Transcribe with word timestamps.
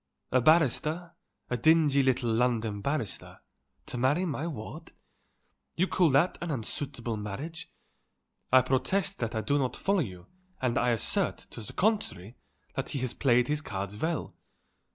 A 0.31 0.41
barrister, 0.41 1.13
a 1.51 1.57
dingy 1.57 2.01
little 2.01 2.33
London 2.33 2.81
barrister, 2.81 3.41
to 3.85 3.99
marry 3.99 4.25
my 4.25 4.47
ward? 4.47 4.93
You 5.75 5.87
call 5.87 6.09
that 6.09 6.39
an 6.41 6.49
unsuitable 6.49 7.17
marriage? 7.17 7.71
I 8.51 8.63
protest 8.63 9.19
that 9.19 9.35
I 9.35 9.41
do 9.41 9.59
not 9.59 9.75
follow 9.75 9.99
you 9.99 10.25
and 10.59 10.75
I 10.79 10.89
assert, 10.89 11.37
to 11.51 11.61
the 11.61 11.73
contrary, 11.73 12.35
that 12.73 12.89
he 12.89 12.99
has 13.01 13.13
played 13.13 13.47
his 13.47 13.61
cards 13.61 13.95
well. 13.95 14.35